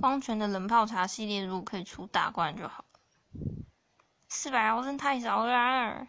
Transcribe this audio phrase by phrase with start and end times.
[0.00, 3.00] 光泉的冷泡茶系列如果可以出大罐就好了，
[4.28, 6.06] 四百毫升太少了。